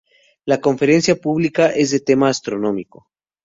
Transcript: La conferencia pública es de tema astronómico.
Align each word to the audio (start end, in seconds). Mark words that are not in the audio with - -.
La 0.45 0.59
conferencia 0.61 1.15
pública 1.15 1.67
es 1.69 1.91
de 1.91 1.99
tema 1.99 2.27
astronómico. 2.27 3.11